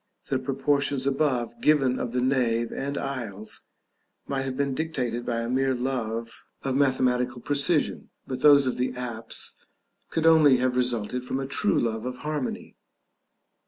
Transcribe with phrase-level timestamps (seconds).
[0.29, 3.67] The proportions above given of the nave and aisles
[4.25, 8.95] might have been dictated by a mere love of mathematical precision; but those of the
[8.95, 9.53] apse
[10.09, 12.77] could only have resulted from a true love of harmony.